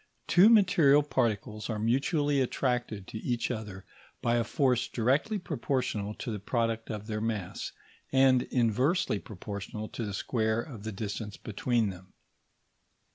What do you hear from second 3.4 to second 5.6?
other by a force directly